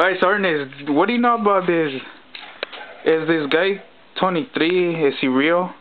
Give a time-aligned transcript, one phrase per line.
[0.00, 1.92] Alright, so Ernest, what do you know about this?
[3.04, 3.82] Is this guy
[4.18, 5.06] 23?
[5.08, 5.74] Is he real?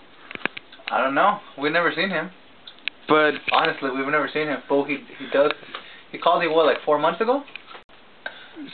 [0.91, 1.39] I don't know.
[1.57, 2.29] We've never seen him.
[3.07, 4.57] But Honestly, we've never seen him.
[4.67, 5.53] But he he does.
[6.11, 7.43] He called me what like four months ago.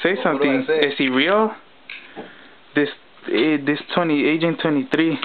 [0.01, 0.63] say I something.
[0.65, 0.79] say?
[0.79, 1.51] Is he real?
[2.73, 2.89] This
[3.31, 5.19] eh, this 20 Agent 23.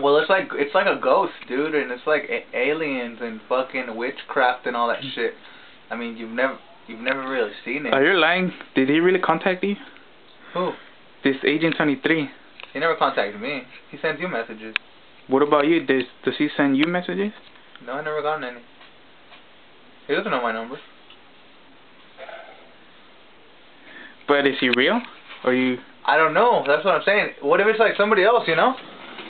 [0.00, 4.66] Well, it's like it's like a ghost, dude, and it's like aliens and fucking witchcraft
[4.68, 5.32] and all that shit.
[5.90, 6.56] I mean, you've never
[6.88, 7.92] you've never really seen it.
[7.92, 8.52] Are you lying?
[8.74, 9.76] Did he really contact you?
[10.54, 10.72] Who?
[11.22, 12.28] This Agent 23.
[12.72, 13.62] He never contacted me.
[13.90, 14.74] He sends you messages.
[15.28, 15.84] What about you?
[15.84, 17.32] Does does he send you messages?
[17.84, 18.60] No, I never gotten any.
[20.06, 20.76] He doesn't know my number.
[24.26, 25.00] But is he real?
[25.44, 25.78] Or you?
[26.06, 26.64] I don't know.
[26.66, 27.30] That's what I'm saying.
[27.42, 28.74] What if it's like somebody else, you know?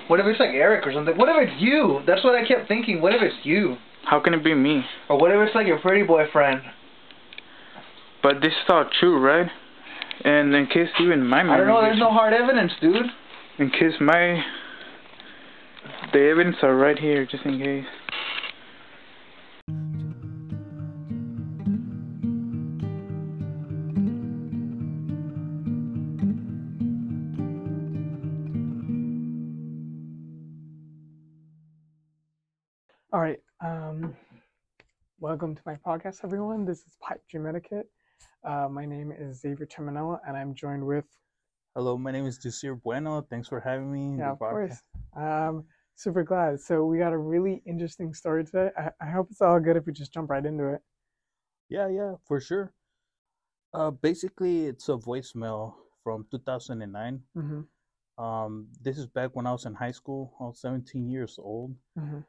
[0.07, 1.17] What if it's like Eric or something?
[1.17, 2.01] What if it's you?
[2.07, 3.01] That's what I kept thinking.
[3.01, 3.77] What if it's you?
[4.05, 4.83] How can it be me?
[5.09, 6.63] Or what if it's like your pretty boyfriend?
[8.29, 9.51] But this is all true, right?
[10.23, 13.07] And in case even my I don't know, there's no hard evidence, dude.
[13.59, 14.45] In case my
[16.13, 17.87] the evidence are right here, just in case.
[33.11, 33.41] All right.
[33.65, 34.15] Um,
[35.19, 36.67] welcome to my podcast, everyone.
[36.67, 37.89] This is Pipe Dream Etiquette.
[38.45, 41.05] Uh, my name is Xavier Terminella, and I'm joined with,
[41.75, 43.21] Hello, my name is Jassir Bueno.
[43.29, 44.19] Thanks for having me.
[44.19, 44.83] yeah, of course.
[45.17, 46.61] Um, super glad.
[46.61, 48.71] So we got a really interesting story today.
[48.77, 50.81] I, I hope it's all good if we just jump right into it.
[51.69, 52.73] Yeah, yeah, for sure.
[53.75, 57.21] Uh, basically, it's a voicemail from 2009.
[57.37, 58.25] Mm-hmm.
[58.25, 60.35] Um, this is back when I was in high school.
[60.41, 62.21] I was 17 years old, Mm-hmm.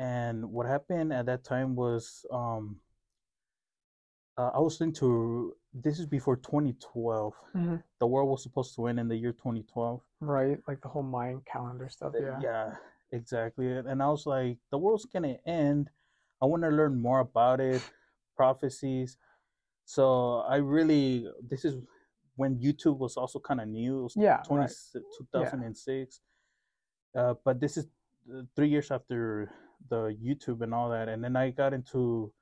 [0.00, 2.76] and what happened at that time was, um,
[4.38, 5.54] uh, I was into.
[5.74, 7.34] This is before 2012.
[7.54, 7.76] Mm-hmm.
[8.00, 10.00] The world was supposed to end in the year 2012.
[10.20, 12.14] Right, like the whole Mayan calendar stuff.
[12.18, 12.38] Yeah.
[12.42, 12.74] yeah,
[13.12, 13.70] exactly.
[13.70, 15.90] And I was like, the world's gonna end.
[16.40, 17.82] I want to learn more about it,
[18.36, 19.18] prophecies.
[19.84, 21.76] So I really, this is
[22.36, 24.00] when YouTube was also kind of new.
[24.00, 24.72] It was Yeah, 20, right.
[25.18, 26.20] 2006.
[27.16, 27.86] Uh, but this is
[28.32, 29.50] uh, three years after
[29.88, 31.08] the YouTube and all that.
[31.08, 32.32] And then I got into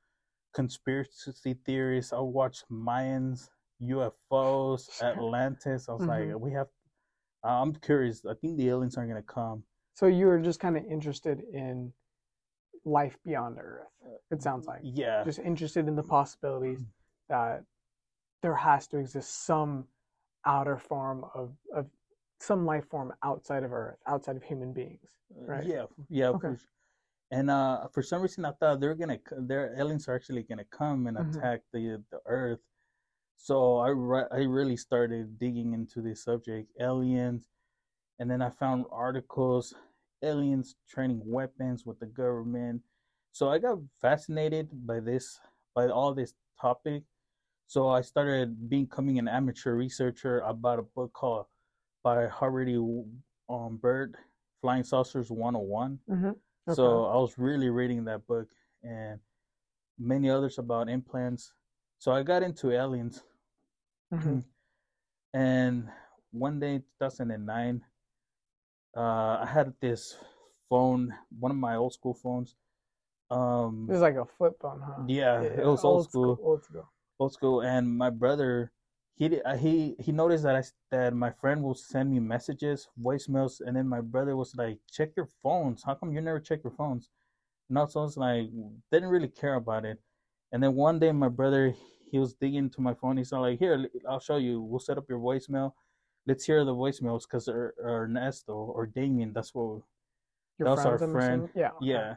[0.57, 2.15] conspiracy theories.
[2.15, 3.51] I watched Mayans,
[3.83, 5.87] UFOs, Atlantis.
[5.89, 6.41] I was like, Mhm.
[6.41, 6.69] we have.
[7.43, 8.25] I'm curious.
[8.25, 9.65] I think the aliens aren't gonna come.
[9.95, 11.93] So you were just kind of interested in
[12.85, 13.93] life beyond Earth.
[14.31, 16.85] It sounds like Yeah, just interested in the possibilities
[17.29, 17.65] that
[18.41, 19.87] there has to exist some
[20.45, 21.87] outer form of, of
[22.41, 25.11] some life form outside of Earth, outside of human beings.
[25.47, 25.65] right.
[25.67, 26.31] yeah, yeah.
[26.31, 26.57] Okay.
[27.31, 31.07] And uh, for some reason, I thought they're gonna, their aliens are actually gonna come
[31.07, 31.37] and Mhm.
[31.37, 32.61] attack the the Earth.
[33.37, 37.49] So I re- I really started digging into this subject, aliens,
[38.19, 39.75] and then I found articles,
[40.23, 42.83] aliens training weapons with the government.
[43.33, 45.39] So I got fascinated by this,
[45.75, 47.03] by all this topic.
[47.67, 51.47] So I started becoming an amateur researcher I bought a book called
[52.03, 52.69] by Harvard
[53.49, 54.17] um, Bird,
[54.63, 55.99] Flying Saucers 101.
[56.09, 56.31] Mm-hmm.
[56.69, 58.49] So I was really reading that book
[58.83, 59.21] and
[59.99, 61.53] many others about implants.
[61.99, 63.23] So I got into aliens.
[64.11, 64.41] hmm
[65.35, 65.89] And
[66.33, 67.83] one day, 2009,
[68.97, 70.17] uh, I had this
[70.69, 72.57] phone, one of my old school phones.
[73.31, 75.05] Um, This is like a flip phone, huh?
[75.09, 76.39] yeah, it was old school.
[76.43, 76.89] Old school.
[77.19, 78.73] old school and my brother
[79.17, 83.61] he uh, he he noticed that I that my friend will send me messages voicemails
[83.65, 86.73] and then my brother was like check your phones how come you never check your
[86.73, 87.09] phones
[87.69, 88.49] and also I was like
[88.93, 89.99] didn't really care about it
[90.53, 91.75] and then one day my brother
[92.11, 95.09] he was digging into my phone he's like here I'll show you we'll set up
[95.09, 95.73] your voicemail
[96.27, 99.81] let's hear the voicemails because er, Ernesto or Damien that's what
[100.59, 101.49] Your That was our friend.
[101.55, 101.71] Yeah.
[101.81, 102.15] yeah.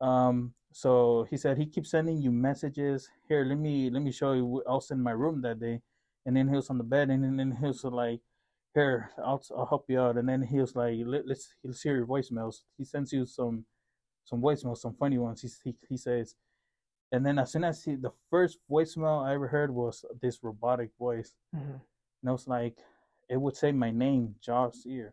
[0.00, 0.54] Um.
[0.72, 3.10] So he said he keeps sending you messages.
[3.28, 4.62] Here, let me let me show you.
[4.68, 5.80] I was in my room that day,
[6.26, 8.20] and then he was on the bed, and then, he was like,
[8.74, 11.96] "Here, I'll I'll help you out." And then he was like, Let, "Let's let's hear
[11.96, 13.64] your voicemails." He sends you some
[14.24, 15.40] some voicemails, some funny ones.
[15.42, 16.36] He he he says,
[17.12, 20.90] and then as soon as he the first voicemail I ever heard was this robotic
[20.98, 21.80] voice, Mhm.
[22.22, 22.78] and I was like,
[23.28, 25.12] it would say my name, Jassir.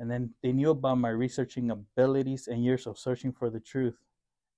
[0.00, 3.96] And then they knew about my researching abilities and years of searching for the truth.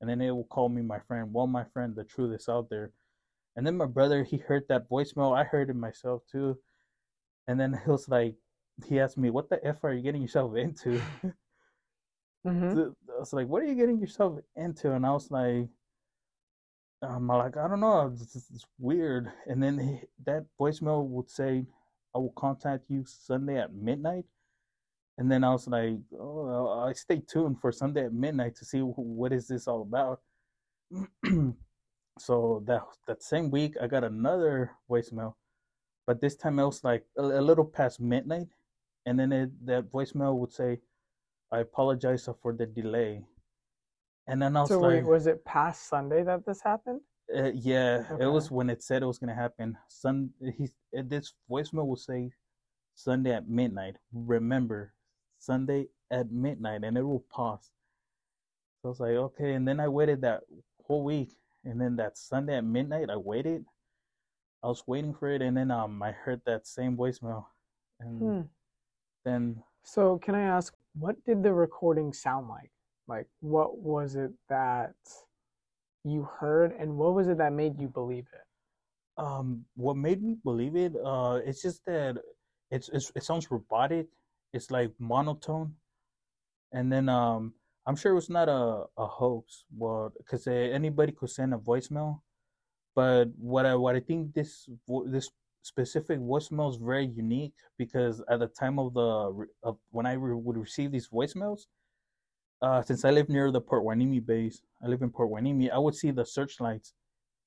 [0.00, 1.32] And then it will call me my friend.
[1.32, 2.92] Well, my friend, the truth is out there.
[3.56, 5.36] And then my brother, he heard that voicemail.
[5.36, 6.58] I heard it myself too.
[7.48, 8.34] And then he was like,
[8.86, 11.00] he asked me, "What the f are you getting yourself into?"
[12.46, 12.94] Mhm.
[13.16, 15.68] I was like, "What are you getting yourself into?" And I was like,
[17.02, 19.30] I'm like, I don't know, it's, it's- it's weird.
[19.46, 21.66] And then he, that voicemail would say,
[22.14, 24.24] I will contact you Sunday at midnight.
[25.18, 28.80] And then I was like, oh, I stay tuned for Sunday at midnight to see
[28.80, 30.20] wh- what is this all about.
[32.18, 35.34] so that that same week, I got another voicemail,
[36.06, 38.48] but this time it was like a, a little past midnight,
[39.04, 40.80] and then it, that voicemail would say,
[41.52, 43.24] "I apologize for the delay."
[44.26, 47.00] And then I was So like, wait, was it past Sunday that this happened?
[47.36, 49.76] uh, yeah, it was when it said it was gonna happen.
[49.88, 52.32] Sun, he this voicemail will say
[52.94, 53.96] Sunday at midnight.
[54.12, 54.94] Remember,
[55.38, 57.70] Sunday at midnight, and it will pause.
[58.82, 60.42] So I was like, okay, and then I waited that
[60.84, 61.36] whole week,
[61.66, 63.66] and then that Sunday at midnight, I waited.
[64.62, 67.46] I was waiting for it, and then um, I heard that same voicemail,
[68.00, 68.42] and Hmm.
[69.24, 72.70] then So can I ask, what did the recording sound like?
[73.08, 74.94] Like, what was it that
[76.04, 78.46] you heard, and what was it that made you believe it?
[79.18, 82.18] um, what made me believe it, uh, it's just that
[82.70, 84.06] it's, it's it sounds robotic.
[84.52, 85.74] It's like monotone,
[86.72, 87.54] and then um,
[87.86, 89.64] I'm sure it was not a a hoax.
[89.76, 92.20] Well, because anybody could send a voicemail,
[92.94, 94.68] but what I what I think this
[95.06, 95.30] this
[95.62, 100.34] specific voicemail is very unique because at the time of the of when I re-
[100.34, 101.66] would receive these voicemails,
[102.62, 105.78] uh, since I live near the Port Hueneme base, I live in Port Hueneme, I
[105.78, 106.92] would see the searchlights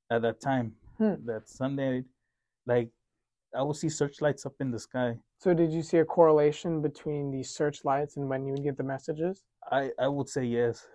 [0.10, 0.74] at that time.
[0.98, 1.16] Hmm.
[1.26, 2.04] That Sunday,
[2.66, 2.90] like
[3.56, 5.18] I would see searchlights up in the sky.
[5.40, 8.84] So did you see a correlation between these searchlights and when you would get the
[8.84, 9.46] messages?
[9.72, 10.88] I I would say yes.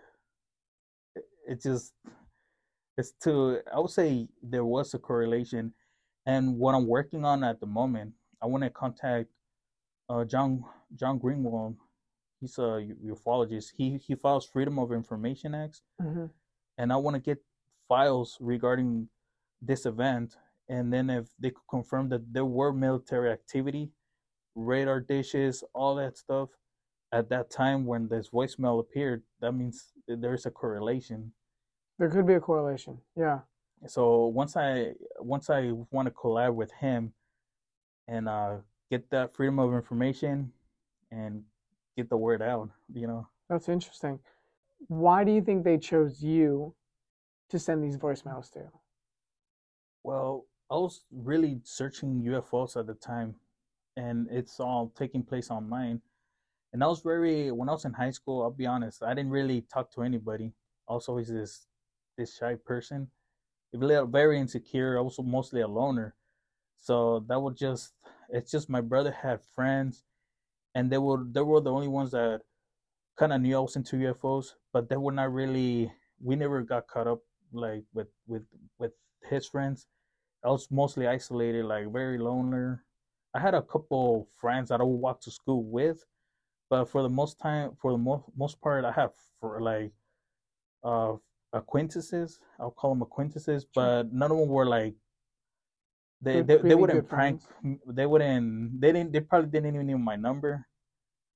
[1.16, 1.92] It, it just
[2.96, 3.60] it's too.
[3.74, 5.74] I would say there was a correlation,
[6.26, 9.30] and what I'm working on at the moment, I want to contact
[10.08, 10.64] uh John
[10.94, 11.76] John Greenewald.
[12.40, 13.72] He's a ufologist.
[13.76, 16.26] He he files Freedom of Information Acts, hmm
[16.78, 17.38] and I want to get
[17.88, 19.08] files regarding
[19.62, 20.36] this event.
[20.68, 23.90] And then if they could confirm that there were military activity,
[24.54, 26.50] radar dishes, all that stuff,
[27.12, 31.32] at that time when this voicemail appeared, that means there's a correlation.
[31.98, 32.98] There could be a correlation.
[33.16, 33.40] Yeah.
[33.86, 37.12] So once I once I want to collab with him
[38.08, 38.56] and uh,
[38.90, 40.52] get that freedom of information
[41.10, 41.42] and
[41.96, 43.28] get the word out, you know.
[43.48, 44.18] That's interesting.
[44.88, 46.74] Why do you think they chose you
[47.50, 48.62] to send these voicemails to?
[50.02, 53.36] Well, I was really searching UFOs at the time,
[53.96, 56.00] and it's all taking place online.
[56.72, 58.42] And I was very when I was in high school.
[58.42, 60.52] I'll be honest, I didn't really talk to anybody.
[60.88, 61.66] I was always this
[62.16, 63.08] this shy person,
[63.72, 64.98] very insecure.
[64.98, 66.14] I was mostly a loner,
[66.78, 67.92] so that was just
[68.30, 70.02] it's just my brother had friends,
[70.74, 72.40] and they were they were the only ones that
[73.16, 75.92] kind of knew I was into UFOs, but they were not really.
[76.22, 77.20] We never got caught up
[77.52, 78.44] like with with
[78.78, 78.92] with
[79.28, 79.86] his friends.
[80.44, 82.76] I was mostly isolated, like very lonely.
[83.34, 86.04] I had a couple friends that I would walk to school with,
[86.70, 89.92] but for the most time, for the most most part, I have for like
[90.84, 91.14] uh
[91.52, 92.40] acquaintances.
[92.58, 94.94] I'll call them acquaintances, but none of them were like
[96.20, 97.42] they they, they wouldn't prank.
[97.86, 98.80] They wouldn't.
[98.80, 99.12] They didn't.
[99.12, 100.66] They probably didn't even know my number.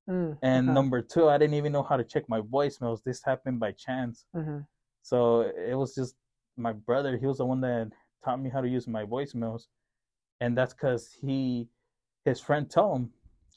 [0.09, 0.73] Mm, And okay.
[0.73, 3.03] number two, I didn't even know how to check my voicemails.
[3.03, 4.25] This happened by chance.
[4.35, 4.65] Mhm.
[5.01, 6.15] So it was just
[6.57, 7.17] my brother.
[7.17, 7.91] He was the one that
[8.23, 9.67] taught me how to use my voicemails,
[10.41, 11.67] and that's because he,
[12.25, 13.11] his friend, tell him,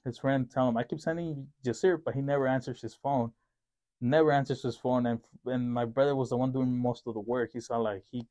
[0.05, 3.33] his friend tell him, I keep sending Jassir, but he never answers his phone,
[4.01, 7.21] never answers his phone, and and my brother was the one doing most of the
[7.21, 7.51] work.
[7.53, 8.27] He saw like he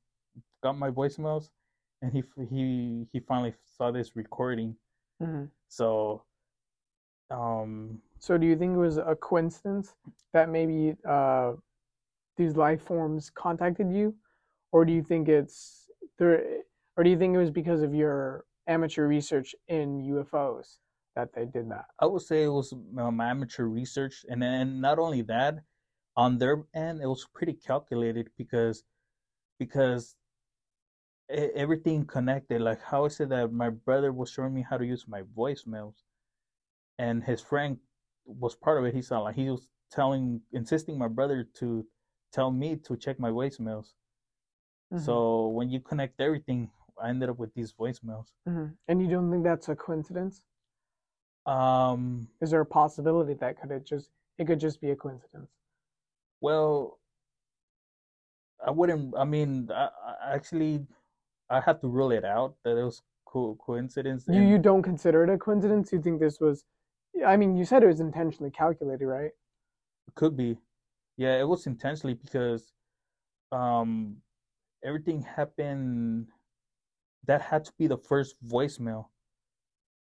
[0.64, 1.50] got my voicemails,
[2.02, 4.76] and he he he finally saw this recording.
[5.22, 5.50] Mhm.
[5.70, 6.24] So,
[7.30, 9.96] um, So do you think it was a coincidence
[10.34, 11.54] that maybe uh,
[12.38, 14.14] these life forms contacted you,
[14.72, 15.81] or do you think it's
[16.18, 16.44] there,
[16.98, 20.78] or do you think it was because of your amateur research in UFOs
[21.16, 21.86] that they did that?
[22.00, 25.60] I would say it was um, amateur research, and then not only that,
[26.16, 28.84] on their end, it was pretty calculated because
[29.58, 30.16] because
[31.30, 32.62] everything connected.
[32.62, 35.96] Like how I said that my brother was showing me how to use my voicemails,
[36.98, 37.78] and his friend
[38.26, 38.94] was part of it.
[38.94, 41.86] He saw like he was telling, insisting my brother to
[42.32, 43.94] tell me to check my voicemails.
[44.92, 45.00] Mhm.
[45.06, 46.70] So when you connect everything,
[47.02, 48.28] I ended up with these voicemails.
[48.48, 48.78] Mhm.
[48.88, 50.42] And you don't think that's a coincidence?
[51.46, 55.50] Um, Is there a possibility that could it just it could just be a coincidence?
[56.40, 57.00] Well,
[58.66, 59.16] I wouldn't.
[59.18, 60.86] I mean, I, I actually,
[61.50, 64.28] I had to rule it out that it was co- coincidence.
[64.28, 65.92] You you don't consider it a coincidence?
[65.92, 66.64] You think this was?
[67.26, 69.32] I mean, you said it was intentionally calculated, right?
[70.08, 70.58] It could be,
[71.18, 72.72] yeah, it was intentionally because,
[73.52, 74.22] um,
[74.84, 76.28] everything happened.
[77.26, 79.08] That had to be the first voicemail.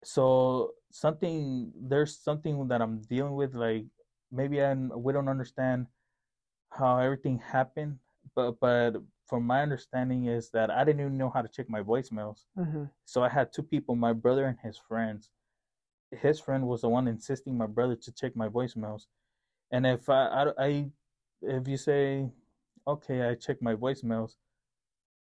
[0.03, 3.53] So something there's something that I'm dealing with.
[3.55, 3.86] Like
[4.31, 5.88] maybe I we don't understand
[6.72, 8.00] how everything happened,
[8.36, 8.91] but but
[9.27, 12.46] from my understanding is that I didn't even know how to check my voicemails.
[12.55, 15.31] hmm So I had two people, my brother and his friends.
[16.12, 19.07] His friend was the one insisting my brother to check my voicemails.
[19.72, 20.91] And if I, I, I
[21.41, 22.29] if you say,
[22.88, 24.36] okay, I check my voicemails,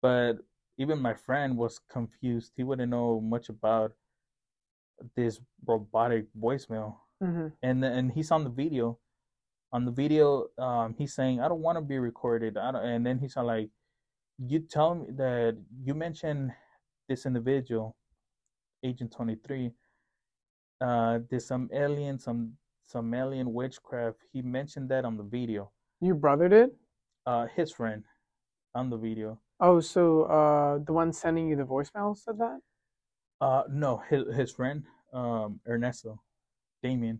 [0.03, 0.39] but
[0.77, 2.53] even my friend was confused.
[2.57, 3.93] He wouldn't know much about
[5.15, 6.97] this robotic voicemail.
[7.21, 8.99] hmm And and he's on the video.
[9.71, 12.57] On the video, um, he's saying, I don't want to be recorded.
[12.57, 13.69] I don't, and then he's like,
[14.37, 16.51] you tell me that you mentioned
[17.09, 17.95] this individual,
[18.83, 19.71] Agent 23.
[20.81, 24.19] Uh, there's some alien, some some alien witchcraft.
[24.33, 25.71] He mentioned that on the video.
[26.01, 26.71] Your brother did?
[27.25, 28.03] Uh, his friend
[28.75, 29.39] on the video.
[29.59, 32.59] Oh, so uh, the one sending you the voicemail said that?
[33.39, 34.83] Uh, no, his his friend,
[35.13, 36.21] um, Ernesto,
[36.81, 37.19] Damien.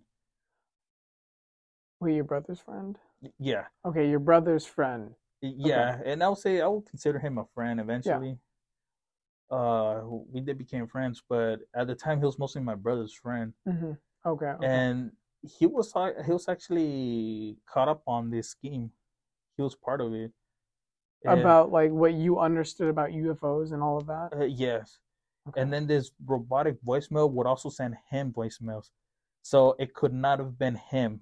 [1.99, 2.97] Wait, your brother's friend?
[3.39, 5.15] Yeah, Okay, your brother's friend.
[5.41, 8.37] yeah, and I'll say I would consider him a friend eventually.
[9.51, 9.57] Yeah.
[9.57, 13.53] Uh, we did became friends, but at the time he was mostly my brother's friend.
[13.65, 13.91] hmm
[14.25, 14.45] Okay.
[14.45, 14.65] okay.
[14.65, 15.11] and
[15.41, 18.91] he was like he was actually caught up on this scheme.
[19.57, 20.31] He was part of it.
[21.25, 24.29] And, about like what you understood about UFOs and all of that.
[24.35, 24.99] uh, yes,
[25.47, 25.61] Okay.
[25.61, 28.89] and then this robotic voicemail would also send him voicemails,
[29.41, 31.21] so it could not have been him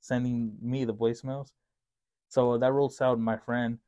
[0.00, 1.52] sending me the voicemails.
[2.28, 3.78] So that rules out my friend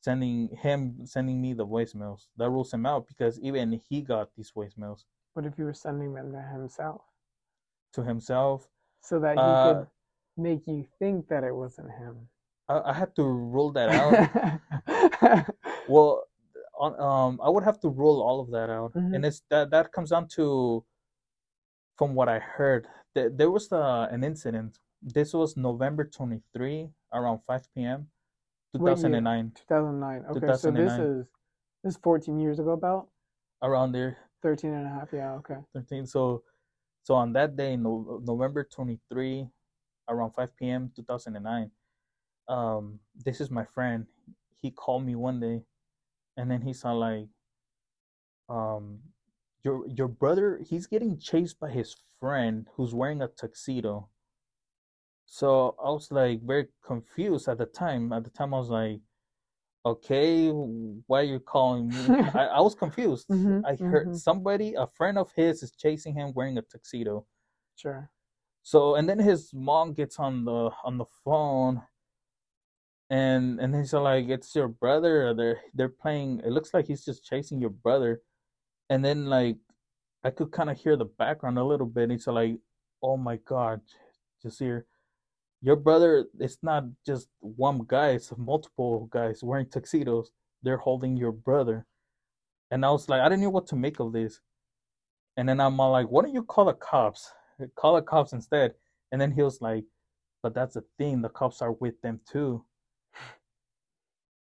[0.00, 2.26] sending him sending me the voicemails.
[2.36, 5.04] That rules him out because even he got these voicemails
[5.34, 7.02] what if you were sending them to himself
[7.92, 8.68] to himself.
[9.00, 9.86] so that he Uh, could
[10.36, 12.28] make you think that it wasn't him?
[12.68, 15.46] I, I had to rule that out.
[15.88, 16.24] Well,
[16.78, 19.14] on, um, I would have to rule all of that out, Mhm.
[19.14, 20.84] and it's that that comes down to,
[21.96, 24.78] from what I heard, that there was uh, an incident.
[25.02, 28.08] This was November twenty three, around five p.m.,
[28.72, 28.96] two What year?
[28.96, 30.24] thousand and nine, 2009.
[30.36, 31.26] Okay, so this is
[31.84, 33.08] this is 14 years ago about
[33.62, 35.12] around there, 13 and a half.
[35.12, 35.58] Yeah, okay.
[35.72, 36.06] thirteen.
[36.06, 36.42] So,
[37.04, 39.46] so on that day, no, November twenty three,
[40.08, 41.70] around five p.m., two thousand and nine.
[42.48, 44.06] Um, this is my friend.
[44.60, 45.62] He called me one day,
[46.36, 47.28] and then he all like,
[48.48, 49.00] um,
[49.62, 54.08] your your brother, he's getting chased by his friend who's wearing a tuxedo.
[55.26, 58.12] So I was like very confused at the time.
[58.12, 59.00] At the time, I was like,
[59.86, 62.16] okay, why are you calling me?
[62.34, 63.28] I, I was confused.
[63.30, 64.14] Mhm, I heard mhm.
[64.14, 67.26] somebody, a friend of his, is chasing him wearing a tuxedo.
[67.76, 68.10] Sure.
[68.62, 71.82] So and then his mom gets on the on the phone
[73.10, 77.24] and and he's like, It's your brother they're they're playing it looks like he's just
[77.24, 78.22] chasing your brother.
[78.90, 79.56] And then like
[80.24, 82.04] I could kind of hear the background a little bit.
[82.04, 82.56] and He's like,
[83.02, 83.80] Oh my god,
[84.42, 84.86] just here.
[85.60, 90.30] Your brother it's not just one guy, it's multiple guys wearing tuxedos.
[90.62, 91.86] They're holding your brother.
[92.70, 94.40] And I was like, I didn't know what to make of this.
[95.36, 97.30] And then I'm all like, why don't you call the cops?
[97.76, 98.74] Call the cops instead.
[99.12, 99.84] And then he was like,
[100.42, 102.64] but that's the thing, the cops are with them too.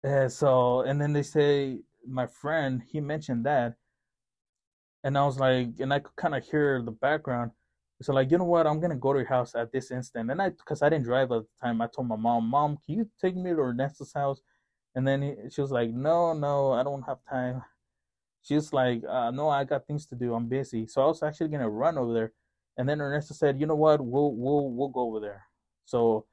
[0.04, 3.76] And so, and then they say, my friend, he mentioned that.
[5.04, 7.52] And I was like, and I could kind of hear the background.
[8.02, 8.66] So, like, you know what?
[8.66, 10.32] I'm to go to your house at this instant.
[10.32, 12.96] And I, because I didn't drive at the time, I told my mom, Mom, can
[12.96, 14.42] you take me to Ernesto's house?
[14.96, 17.62] And then he, she was like, No, no, I don't have time.
[18.42, 20.34] She's like, uh, No, I got things to do.
[20.34, 20.88] I'm busy.
[20.88, 22.34] So I was actually to run over there.
[22.80, 24.00] And then Ernesto said, "You know what?
[24.00, 25.44] We'll we'll we'll go over there."
[25.84, 26.26] So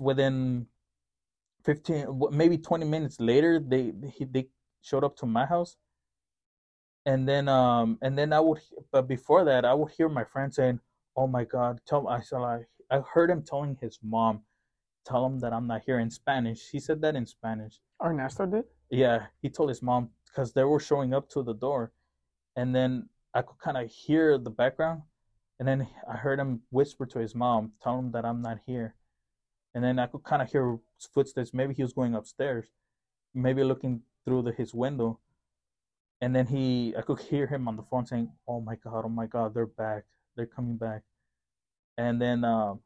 [0.00, 0.66] within
[1.66, 4.44] fifteen, maybe twenty minutes later, they he, they
[4.80, 5.76] showed up to my house.
[7.04, 8.60] And then um and then I would,
[8.92, 10.78] but before that, I would hear my friend saying,
[11.16, 14.42] "Oh my God!" Tell I said like I heard him telling his mom,
[15.04, 16.60] "Tell him that I'm not here" in Spanish.
[16.70, 17.74] He said that in Spanish.
[18.02, 18.64] Ernesto did?
[18.90, 21.92] Yeah, he told his mom because they were showing up to the door,
[22.54, 25.02] and then I could kind of hear the background,
[25.58, 28.94] and then I heard him whisper to his mom, tell him that I'm not here,
[29.76, 30.78] and then I could kind of hear
[31.12, 31.52] footsteps.
[31.52, 32.64] Maybe he was going upstairs,
[33.34, 35.20] maybe looking through the, his window,
[36.22, 39.10] and then he, I could hear him on the phone saying, "Oh my God, oh
[39.10, 40.04] my God, they're back,
[40.34, 41.02] they're coming back,"
[41.98, 42.80] and then um,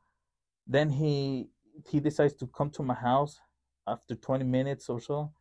[0.67, 1.51] then he
[1.89, 3.39] he decides to come to my house
[3.87, 5.33] after 20 minutes or so.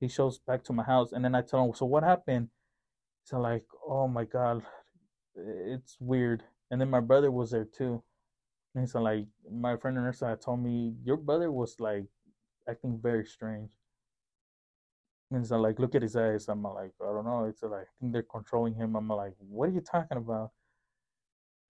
[0.00, 2.48] He shows back to my house and then i tell him so what happened?
[3.24, 4.62] So like oh my god
[5.36, 6.42] it's weird.
[6.70, 8.02] And then my brother was there too
[8.76, 12.06] and so like my friend Ernesto had told me your brother was like
[12.68, 13.70] acting very strange
[15.30, 16.48] And so like, look at his eyes.
[16.48, 17.46] I'm like, I don't know.
[17.46, 18.96] It's like, I think they're controlling him.
[18.96, 20.52] I'm like, what are you talking about?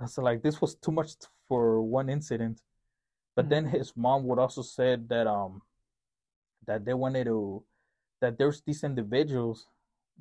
[0.01, 1.13] I was like, this was too much
[1.49, 2.61] for one incident.
[3.35, 5.63] But then his mom would also said that um
[6.67, 7.65] that they wanted to
[8.21, 9.67] that there's these individuals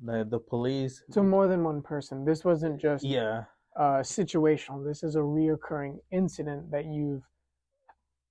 [0.04, 2.24] that the police So more than one person.
[2.24, 3.44] This wasn't just yeah
[3.78, 4.84] uh, situational.
[4.84, 7.22] This is a reoccurring incident that you've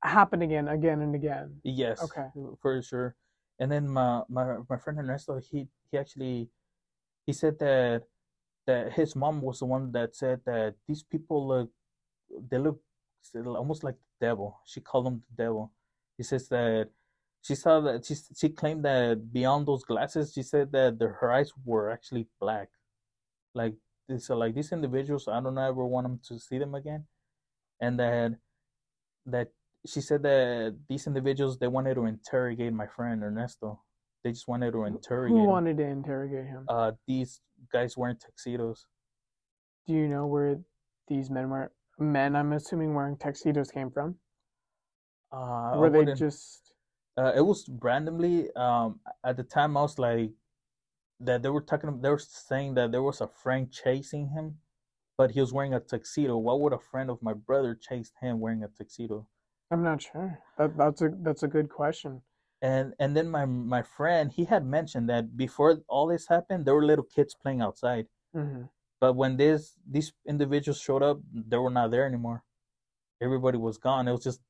[0.04, 1.56] happened again, again and again.
[1.64, 2.28] yes Okay.
[2.62, 3.16] for sure.
[3.60, 6.50] And then my my my friend Ernesto he he actually
[7.26, 8.04] he said that
[8.68, 11.70] that his mom was the one that said that these people look
[12.52, 12.82] they look
[13.36, 14.60] almost like the devil.
[14.66, 15.72] She called them the devil.
[16.18, 16.90] He says that
[17.42, 21.32] she saw that she she claimed that beyond those glasses, she said that the, her
[21.32, 22.70] eyes were actually black.
[23.54, 23.76] Like
[24.08, 27.06] this, so like these individuals, I don't ever want them to see them again,
[27.80, 28.36] and that
[29.26, 29.48] that
[29.86, 33.82] she said that these individuals they wanted to interrogate my friend Ernesto.
[34.24, 35.38] They just wanted to interrogate.
[35.38, 35.50] Who him.
[35.50, 36.66] wanted to interrogate him?
[36.68, 38.88] Uh, these guys wearing tuxedos.
[39.86, 40.60] Do you know where
[41.08, 41.72] these men were?
[42.00, 44.16] Men, I'm assuming, wearing tuxedos came from.
[45.32, 46.74] Uh, were they just?
[47.18, 50.32] uh, it was randomly um at the time i was like
[51.20, 54.58] that they were talking they were saying that there was a friend chasing him
[55.18, 58.40] but he was wearing a tuxedo why would a friend of my brother chase him
[58.40, 59.28] wearing a tuxedo
[59.72, 60.40] I'm not sure.
[60.58, 62.22] That that's a that's a good question.
[62.62, 66.76] and and then my my friend he had mentioned that before all this happened there
[66.76, 68.64] were little kids playing outside hmm
[69.02, 71.18] but when this these individuals showed up
[71.52, 72.44] they were not there anymore
[73.22, 74.42] everybody was gone it was just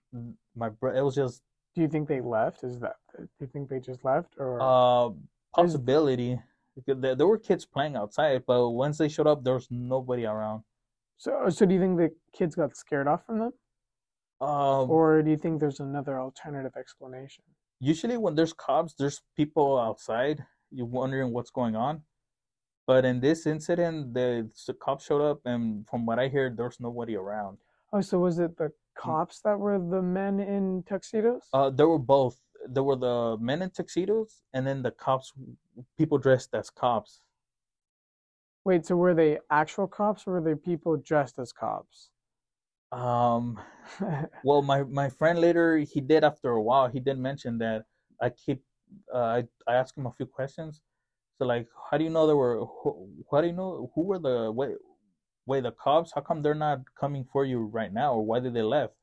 [0.56, 1.42] my bro it was just
[1.76, 2.64] Do you think they left?
[2.64, 2.96] Is that?
[3.18, 5.10] Do you think they just left, or Uh,
[5.54, 6.32] possibility.
[6.36, 6.55] Because
[6.86, 10.64] There, there were kids playing outside, but once they showed up, there was nobody around.
[11.18, 11.50] so?
[11.50, 13.54] So do you think the kids got scared off from them,
[14.42, 17.44] Um, or do you think there's another alternative explanation?
[17.82, 20.44] usually when there's cops, there's people outside.
[20.72, 22.04] You're wondering what's going on.
[22.88, 26.80] But in this incident, the, the cops showed up, and from what I hear, there's
[26.80, 27.58] nobody around.
[27.94, 31.44] Oh, so was it the cops that were the men in tuxedos?
[31.54, 32.40] Uh, there were both.
[32.68, 35.34] There were the men in tuxedos, and then the cops,
[35.98, 37.22] people dressed as cops.
[38.64, 42.10] Wait, so were they actual cops, or were they people dressed as cops?
[42.92, 43.60] Um,
[44.44, 47.86] Well, my my friend later he did after a while he did mention that
[48.22, 48.64] I keep
[49.14, 50.82] uh, I I asked him a few questions.
[51.38, 52.66] So like, how do you know there were?
[52.66, 54.78] Who, how do you know who were the wait
[55.46, 56.12] wait the cops?
[56.14, 58.94] How come they're not coming for you right now, or why did they left?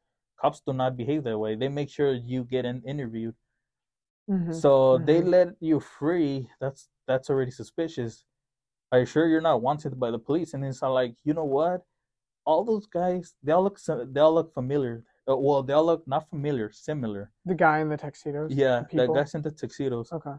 [0.40, 1.54] Cops do not behave that way.
[1.54, 3.34] They make sure you get an interviewed.
[4.30, 4.54] Mhm.
[4.54, 5.28] So they mhm.
[5.28, 6.48] let you free.
[6.60, 8.24] That's that's already suspicious.
[8.90, 10.54] Are you sure you're not wanted by the police?
[10.54, 11.82] And it's not like you know what?
[12.44, 15.04] All those guys, they all look they all look familiar.
[15.28, 17.30] Uh, well, they all look not familiar, similar.
[17.44, 18.52] The guy in the tuxedos.
[18.52, 19.14] Yeah, the people?
[19.14, 20.12] guys in the tuxedos.
[20.12, 20.34] Okay.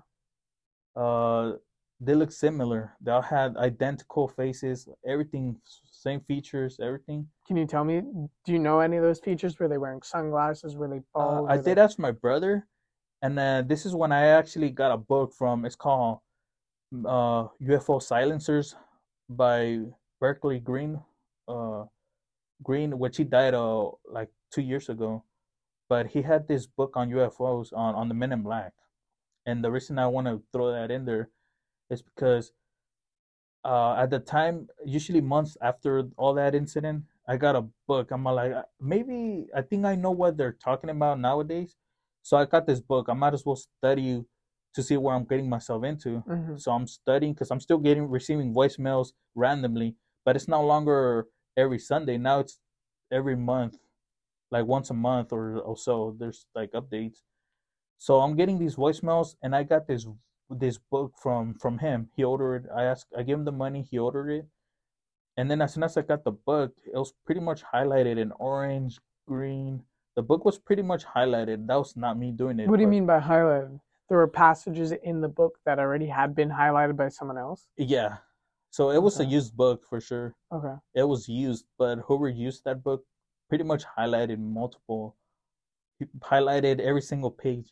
[0.95, 1.53] Uh,
[2.01, 2.93] they look similar.
[2.99, 4.89] They all had identical faces.
[5.07, 5.57] Everything,
[5.89, 6.79] same features.
[6.81, 7.27] Everything.
[7.47, 8.01] Can you tell me?
[8.45, 9.57] Do you know any of those features?
[9.57, 10.75] Were they wearing sunglasses?
[10.75, 11.49] Were they Uh, bald?
[11.49, 12.67] I did they- ask my brother,
[13.23, 15.65] and uh, this is when I actually got a book from.
[15.65, 16.19] It's called
[16.93, 18.75] uh, UFO Silencers
[19.29, 19.79] by
[20.21, 20.99] Beckley Green.
[21.47, 21.85] Uh,
[22.61, 25.23] Green, which he died uh like two years ago,
[25.89, 28.73] but he had this book on UFOs on on the Men in Black,
[29.45, 31.29] and the reason I want to throw that in there
[31.89, 32.53] is because
[33.65, 38.11] uh at the time, usually months after all that incident, I got a book.
[38.11, 41.75] I'm like, "Uh, maybe I think I know what they're talking about nowadays,
[42.23, 43.07] so I got this book.
[43.09, 44.25] I might as well study
[44.73, 46.23] to see where I'm getting myself into.
[46.27, 46.59] Mhm.
[46.59, 51.79] So I'm studying because I'm still getting receiving voicemails randomly, but it's no longer every
[51.79, 52.17] Sunday.
[52.17, 52.59] Now it's
[53.11, 53.77] every month,
[54.51, 56.15] like once a month or, or so.
[56.17, 57.21] There's like updates.
[57.99, 60.07] So I'm getting these voicemails, and I got this
[60.49, 62.09] this book from from him.
[62.15, 62.67] He ordered.
[62.75, 63.13] I asked.
[63.17, 63.83] I gave him the money.
[63.83, 64.45] He ordered it,
[65.37, 68.31] and then as soon as I got the book, it was pretty much highlighted in
[68.33, 69.83] orange, green.
[70.15, 71.67] The book was pretty much highlighted.
[71.67, 72.67] That was not me doing it.
[72.69, 73.79] What do you mean by highlighted?
[74.09, 77.67] There were passages in the book that already had been highlighted by someone else.
[77.77, 78.17] Yeah.
[78.69, 80.35] So it was a used book for sure.
[80.51, 80.75] Okay.
[80.95, 83.03] it was used, but whoever used that book
[83.49, 85.15] pretty much highlighted multiple,
[86.19, 87.71] highlighted every single page,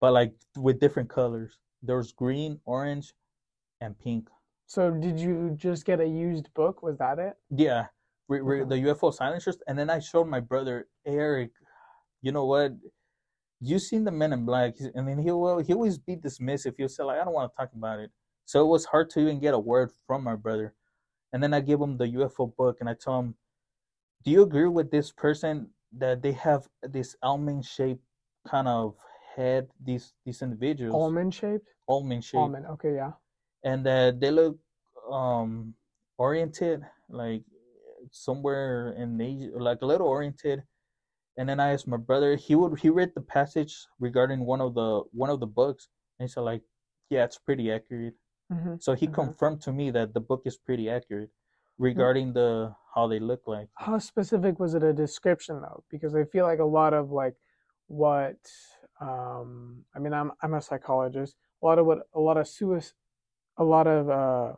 [0.00, 1.58] but like with different colors.
[1.82, 3.14] There was green, orange,
[3.80, 4.28] and pink.
[4.66, 6.82] So did you just get a used book?
[6.82, 7.36] Was that it?
[7.50, 7.86] Yeah,
[8.28, 8.68] re- Okay.
[8.68, 9.58] the UFO silencers.
[9.66, 11.50] And then I showed my brother Eric.
[12.22, 12.72] You know what?
[13.60, 16.74] You seen the Men in Black, and then he will he always be dismissive.
[16.76, 18.10] He'll say like, I don't want to talk about it.
[18.44, 20.74] So it was hard to even get a word from my brother.
[21.32, 23.34] And then I give him the UFO book, and I tell him,
[24.24, 28.04] "Do you agree with this person that they have this almond shaped
[28.46, 28.94] kind of
[29.36, 31.68] head these these individuals Almond shaped.
[31.88, 32.66] almond shaped Almond.
[32.66, 33.12] Okay, yeah.
[33.64, 34.58] and that they look
[35.10, 35.74] um
[36.18, 37.42] oriented like
[38.12, 40.64] somewhere in Asia, like a little oriented.
[41.36, 44.74] And then I asked my brother, he would he read the passage regarding one of
[44.74, 46.64] the one of the books, and he said like,
[47.10, 48.16] yeah, it's pretty accurate.
[48.50, 49.14] hmm So he Mhm.
[49.14, 51.30] confirmed to me that the book is pretty accurate
[51.78, 53.70] regarding the how they look like.
[53.74, 55.84] How specific was it a description though?
[55.88, 57.36] Because I feel like a lot of like
[57.86, 58.38] what
[59.00, 61.36] um I mean I'm I'm a psychologist.
[61.62, 62.94] A lot of what a lot of suis
[63.58, 64.56] a lot of uh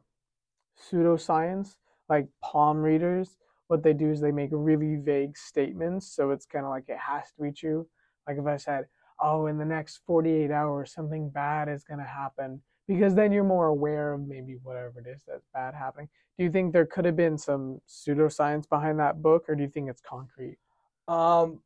[0.78, 1.76] pseudoscience,
[2.10, 3.36] like palm readers,
[3.68, 6.98] what they do is they make really vague statements, so it's kind of like it
[6.98, 7.86] has to be true.
[8.26, 8.86] Like if I said,
[9.22, 13.44] "Oh, in the next 48 hours something bad is going to happen." Because then you're
[13.44, 16.08] more aware of maybe whatever it is that's bad happening.
[16.36, 19.68] Do you think there could have been some pseudoscience behind that book, or do you
[19.68, 20.58] think it's concrete?
[21.06, 21.60] Um,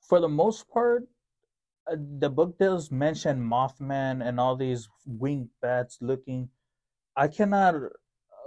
[0.00, 1.04] for the most part,
[1.90, 6.48] uh, the book does mention Mothman and all these winged bats looking.
[7.14, 7.74] I cannot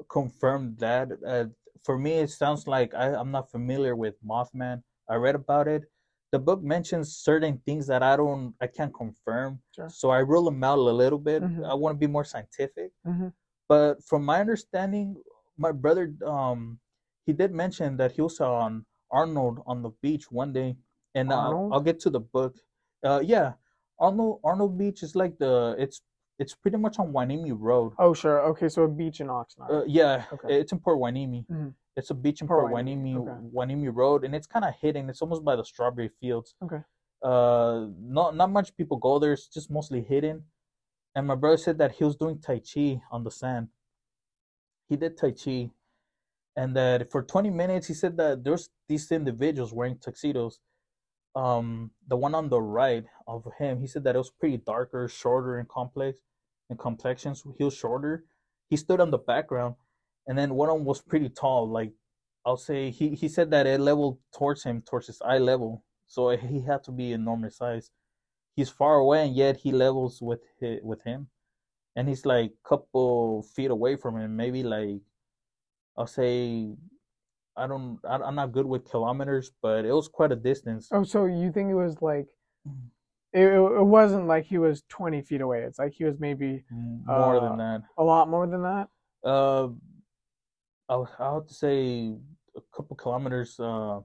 [0.07, 1.09] confirm that.
[1.25, 1.45] Uh,
[1.83, 4.83] for me, it sounds like I, I'm not familiar with Mothman.
[5.09, 5.83] I read about it.
[6.31, 9.62] The book mentions certain things that I don't, I can't confirm.
[9.75, 9.89] Sure.
[9.89, 11.41] So I rule them out a little bit.
[11.41, 11.65] Mhm.
[11.67, 12.91] I want to be more scientific.
[13.07, 13.33] Mhm.
[13.67, 15.15] But from my understanding,
[15.57, 16.79] my brother, um,
[17.25, 20.77] he did mention that he was on Ormond on the beach one day,
[21.15, 21.49] and uh?
[21.71, 22.55] I'll get to the book.
[23.03, 23.53] Uh, yeah,
[23.97, 26.01] Ormond Ormond Beach is like the it's
[26.39, 27.93] it's pretty much on Hueneme Road.
[27.99, 28.39] Oh, sure.
[28.52, 29.69] Okay, so a beach in Oxnard.
[29.69, 30.60] Uh, yeah, Okay.
[30.60, 31.45] it's in Port Hueneme.
[31.47, 31.73] Mhm.
[31.97, 33.52] It's a beach in Port Port Hueneme, Hueneme.
[33.52, 35.10] Hueneme Road, and it's kind of hidden.
[35.10, 36.56] It's almost by the strawberry fields.
[36.63, 36.82] Okay.
[37.21, 39.34] Uh, not not much people go there.
[39.34, 40.45] It's just mostly hidden.
[41.15, 43.67] And my brother said that he was doing tai chi on the sand.
[44.88, 45.71] He did tai chi,
[46.56, 50.60] and that for 20 minutes he said that there's these individuals wearing tuxedos.
[51.36, 55.08] Um, the one on the right of him, he said that it was pretty darker,
[55.08, 56.17] shorter and complex,
[56.69, 57.43] in complexions.
[57.58, 58.25] He was shorter.
[58.69, 59.75] He stood on the background,
[60.27, 61.67] and then one of them was pretty tall.
[61.69, 61.91] Like
[62.45, 65.84] I'll say, he he said that it leveled towards him, towards his eye level.
[66.08, 67.91] So he had to be enormous size.
[68.55, 71.27] He's far away, and yet he levels with hi with him,
[71.95, 75.01] and he's like couple feet away from him, maybe like
[75.97, 76.75] I'll say,
[77.58, 80.88] I don't, I'm not good with kilometers, but it was quite a distance.
[80.91, 82.27] Oh, so you think it was like
[82.67, 82.89] Mhm.
[83.33, 85.61] It, it wasn't like he was 20 feet away.
[85.63, 87.81] It's like he was maybe More Uh, than that.
[87.97, 88.87] a lot more than that.
[89.23, 89.69] Uh,
[90.89, 92.15] I'll, I'll have to say
[92.55, 93.59] a couple kilometers.
[93.59, 93.99] Uh,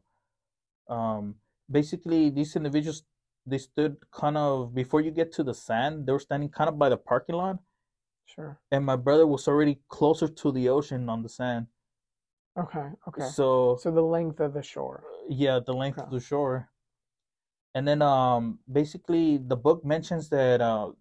[0.89, 1.37] um,
[1.71, 3.03] basically, these individuals
[3.47, 6.07] they stood kind of before you get to the sand.
[6.07, 7.59] They were standing kind of by the parking lot,
[8.25, 8.59] Sure.
[8.73, 11.67] and my brother was already closer to the ocean on the sand.
[12.59, 12.89] Okay.
[13.09, 13.29] Okay.
[13.33, 15.05] So So the length of the shore.
[15.29, 16.71] yeah, the length of the shore.
[17.75, 20.93] And then um basically the book mentions that uh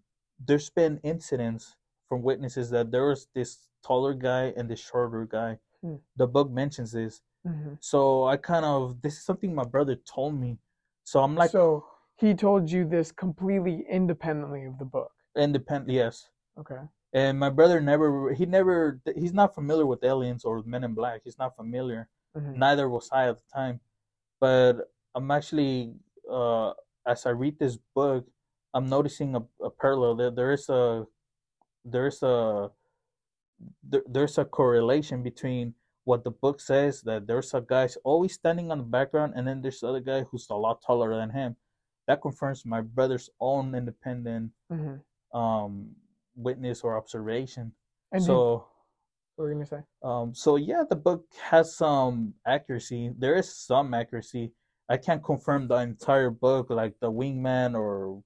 [0.44, 1.76] there's been incidents
[2.08, 5.58] from witnesses that there was this taller guy and this shorter guy.
[5.82, 5.96] Hmm.
[6.16, 7.22] The book mentions this.
[7.46, 10.58] hmm So I kind of this is something my brother told me.
[11.04, 11.84] So I'm like so
[12.16, 15.12] he told you this completely independently of the book.
[15.36, 16.30] independent yes.
[16.58, 16.82] Okay.
[17.12, 21.20] And my brother never he never he's not familiar with aliens or men in black.
[21.24, 22.08] He's not familiar.
[22.36, 22.56] Mhm.
[22.56, 23.78] neither was I at the time.
[24.40, 25.94] But I'm actually,
[26.34, 26.72] uh,
[27.06, 28.26] as I read this book,
[28.74, 30.16] I'm noticing a, a parallel.
[30.16, 31.06] There, there is a,
[31.84, 32.70] there is a,
[33.88, 38.70] there, there's a correlation between what the book says that there's a guy always standing
[38.72, 41.56] on the background, and then there's the other guy who's a lot taller than him.
[42.06, 45.00] That confirms my brother's own independent Mhm.
[45.32, 45.94] um,
[46.36, 47.72] witness or observation.
[48.12, 48.66] And so.
[49.36, 49.82] what were you gonna say?
[50.02, 53.10] Um, so yeah, the book has some accuracy.
[53.16, 54.52] There is some accuracy.
[54.88, 58.22] I can't confirm the entire book, like the wingman, or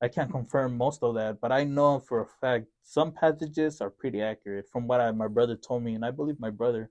[0.00, 1.40] I can't confirm most of that.
[1.40, 5.28] But I know for a fact some passages are pretty accurate from what I, my
[5.28, 6.90] brother told me, and I believe my brother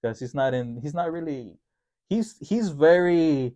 [0.00, 0.80] because he's not in.
[0.80, 1.54] He's not really.
[2.08, 3.54] He's he's very.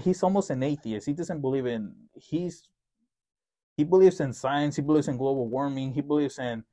[0.00, 1.06] He's almost an atheist.
[1.06, 1.94] He doesn't believe in.
[2.14, 2.62] He's.
[3.76, 4.76] He believes in science.
[4.76, 5.92] He believes in global warming.
[5.92, 6.64] He believes in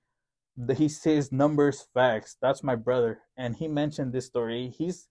[0.60, 5.08] the, he says numbers facts that's my brother and he mentioned this story he's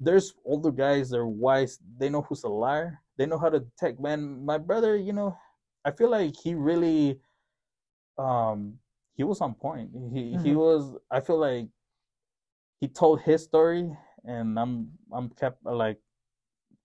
[0.00, 4.00] there's older guys they're wise they know who's a liar they know how to detect
[4.00, 5.36] man my brother you know
[5.84, 7.20] i feel like he really
[8.18, 8.78] um
[9.14, 9.90] he was on point.
[10.14, 10.56] He he Mhm.
[10.56, 11.68] was i feel like
[12.80, 15.98] he told his story and i'm i'm cap like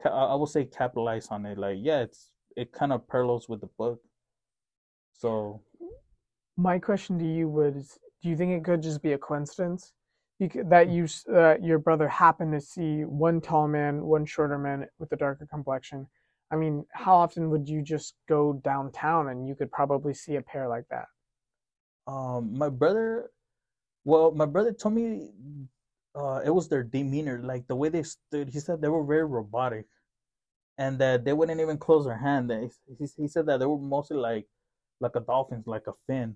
[0.04, 1.58] i will say capitalize on it.
[1.58, 4.01] Like yeah it's it kind of parallels with the book.
[5.13, 5.62] So
[6.58, 9.93] My question to you was: Do you think it could just be a coincidence
[10.39, 15.12] That you, uh, your brother happened to see one tall man, one shorter man with
[15.13, 16.08] a darker complexion,
[16.52, 20.41] I mean, how often would you just go downtown and you could probably see a
[20.41, 21.06] pair like that?
[22.08, 23.32] Um, my brother,
[24.04, 25.30] well, my brother told me
[26.13, 28.50] uh, it was their demeanor, like the way they stood.
[28.50, 29.86] He said they were very robotic,
[30.78, 32.50] and that they wouldn't even close their hand.
[32.50, 32.69] They,
[33.00, 34.45] he, he said that they were mostly like
[35.00, 36.36] like a dolphin's, like a fin.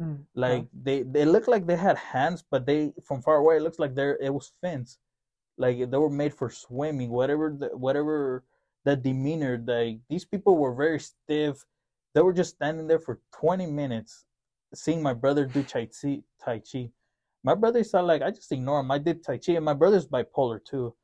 [0.00, 3.62] Mm, Like they they looked like they had hands, but they from far away it
[3.62, 4.98] looks like they're it was fins.
[5.56, 7.10] Like they were made for swimming.
[7.10, 8.44] Whatever the whatever
[8.84, 11.64] the demeanor, like these people were very stiff.
[12.14, 14.24] They were just standing there for twenty minutes,
[14.74, 16.22] seeing my brother do tai chi.
[16.44, 16.90] Tai chi.
[17.42, 18.90] My brother said like I just ignore him.
[18.92, 20.94] I did tai chi, and my brother's bipolar too,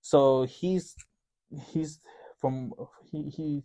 [0.00, 0.96] so he's
[1.72, 2.00] he's
[2.38, 2.72] from
[3.10, 3.62] he he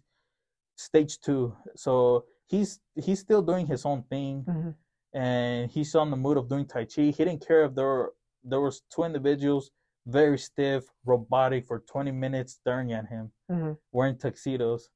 [0.75, 1.55] stage two.
[1.75, 4.75] So he's he's still doing his own thing Mhm.
[5.13, 7.03] and he's on the mood of doing tai chi.
[7.03, 9.71] He didn't care if there were there was two individuals
[10.05, 13.77] very stiff, robotic for 20 minutes staring at him, Mhm.
[13.91, 14.89] wearing tuxedos.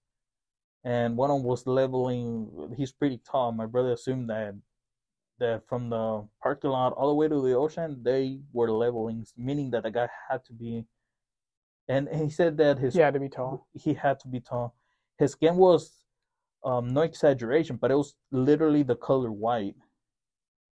[0.86, 2.74] And one of them was leveling.
[2.78, 3.52] He's pretty tall.
[3.52, 4.56] My brother assumed that
[5.40, 9.72] that from the parking lot all the way to the ocean, they were leveling, meaning
[9.72, 10.86] that the guy had to be.
[11.88, 13.68] And he said that his Yeah, to be tall.
[13.74, 14.76] he had to be tall.
[15.18, 16.01] His skin was
[16.64, 19.76] um, no exaggeration, but it was literally the color white.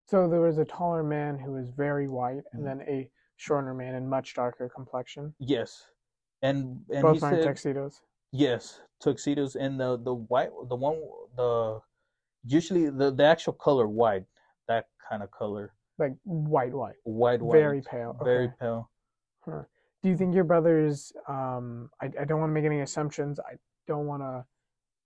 [0.06, 2.64] So there was a taller man who was very white, and Mhm.
[2.64, 5.90] then a shorter man in much darker complexion, Yes,
[6.42, 8.02] and and both he wearing tuxedos.
[8.30, 11.00] yes, tuxedos and the the white the one
[11.36, 11.80] the
[12.44, 14.26] usually the the actual color white
[14.68, 18.16] that kind of color like white, white, white white very pale.
[18.22, 18.56] very Okay.
[18.58, 18.90] pale.
[19.44, 19.64] Huh.
[20.02, 21.12] Do you think your brother's?
[21.28, 23.38] Um, I, I don't want to make any assumptions.
[23.40, 24.44] I don't want to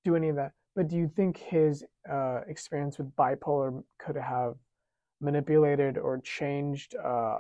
[0.05, 0.53] do any of that.
[0.77, 4.57] But do you think his uh, experience with bipolar could have
[5.23, 7.39] manipulated or changed uh,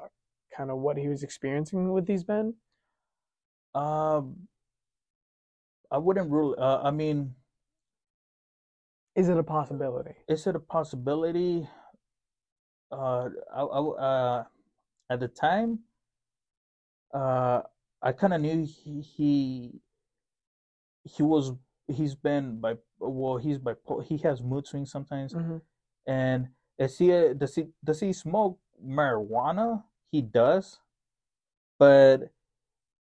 [0.56, 2.54] kind of what he was experiencing with these men?
[3.74, 4.48] Um,
[5.90, 6.56] I wouldn't rule.
[6.58, 7.34] Uh, I mean,
[9.14, 10.14] Is it a possibility?
[10.28, 11.68] is it a possibility?
[12.90, 14.44] Uh, I, I uh,
[15.10, 15.80] at the time,
[17.12, 17.60] uh,
[18.00, 19.80] I kind of knew he, he
[21.04, 21.52] he was
[21.88, 25.60] he's been by well he's by he has mood swings sometimes Mhm.
[26.06, 29.84] and is he a, does he does he smoke marijuana?
[30.10, 30.78] He does,
[31.78, 32.30] but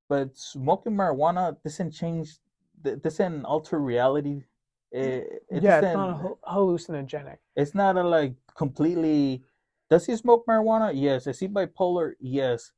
[0.09, 2.39] but smoking marijuana doesn't change
[2.83, 4.45] doesn't alter reality.
[4.93, 7.39] It, it yeah, it's doesn't- hallucinogenic.
[7.57, 9.43] it's not a like completely.
[9.91, 10.93] Does he smoke marijuana?
[10.95, 11.27] Yes.
[11.27, 12.13] Is he bipolar?
[12.21, 12.73] Yes.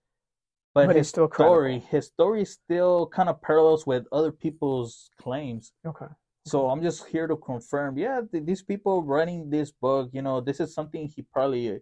[0.77, 1.87] But, But his still story, credible.
[1.91, 5.73] his story still kind of parallels with other people's claims.
[5.87, 6.05] Okay.
[6.45, 7.97] So I'm just here to confirm.
[7.97, 11.81] Yeah, th- these people writing this book, you know, this is something he probably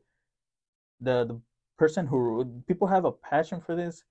[1.00, 1.40] the the
[1.76, 4.04] person who people have a passion for this,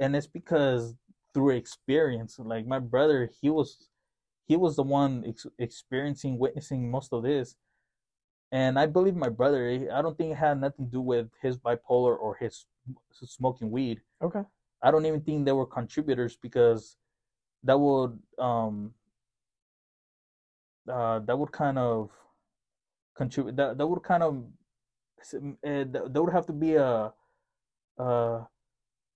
[0.00, 0.94] and it's because
[1.34, 2.38] through experience.
[2.38, 3.90] Like my brother, he was
[4.46, 7.56] he was the one ex- experiencing, witnessing most of this,
[8.50, 9.68] and I believe my brother.
[9.92, 12.64] I don't think it had nothing to do with his bipolar or his
[13.12, 14.00] smoking weed.
[14.22, 14.42] Okay.
[14.82, 16.96] I don't even think they were contributors because
[17.62, 18.92] that would um
[20.90, 22.10] uh that would kind of
[23.16, 24.44] contribute that that would kind of
[25.34, 27.12] uh, that would have to be a
[27.98, 28.44] uh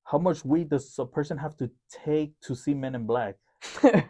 [0.05, 1.71] how much weed does a person have to
[2.05, 3.37] take to see Men in Black?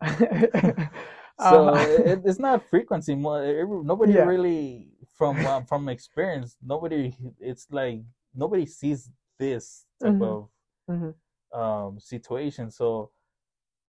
[1.38, 3.16] So Um, it, it's not frequency.
[3.16, 4.24] Nobody Yeah.
[4.24, 6.56] really from uh, from experience.
[6.62, 7.16] Nobody.
[7.40, 8.02] It's like
[8.34, 10.22] nobody sees this type Mhm.
[10.22, 10.48] of
[10.88, 11.14] Mhm.
[11.52, 12.70] um situation.
[12.70, 13.10] So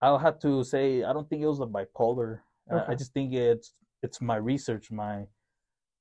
[0.01, 2.41] I'll have to say I don't think it was a bipolar.
[2.71, 3.73] I, I just think it's
[4.03, 5.27] it's my research, my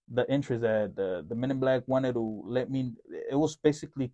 [0.08, 2.94] the interest that the the Men in Black wanted to let me.
[3.30, 4.12] It was basically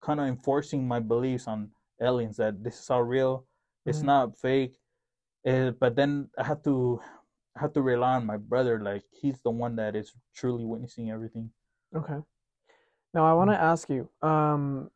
[0.00, 3.46] kind of enforcing my beliefs on aliens that this is all real.
[3.86, 4.06] It's Mhm.
[4.06, 4.78] not fake.
[5.46, 7.00] Uh, but then I had to
[7.56, 8.80] I have to rely on my brother.
[8.80, 11.52] Like he's the one that is truly witnessing everything.
[11.94, 12.22] Okay.
[13.14, 14.08] Now I want to ask you.
[14.22, 14.90] Um,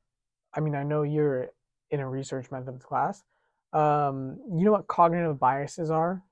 [0.55, 1.49] I mean, I know you're
[1.91, 3.23] in a research methods class.
[3.73, 6.23] Um, you know what cognitive biases are?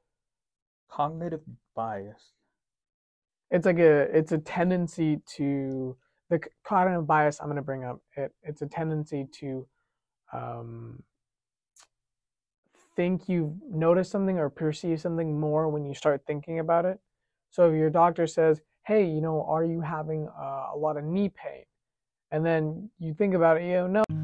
[0.90, 1.40] Cognitive
[1.74, 2.32] bias.
[3.50, 5.96] It's like a it's a tendency to
[6.30, 8.00] the cognitive bias I'm going to bring up.
[8.16, 9.66] It it's a tendency to
[10.32, 11.02] um,
[12.96, 16.98] think you've noticed something or perceive something more when you start thinking about it.
[17.50, 21.04] So if your doctor says, "Hey, you know, are you having uh, a lot of
[21.04, 21.64] knee pain?"
[22.34, 24.23] And then you think about it, you know, no,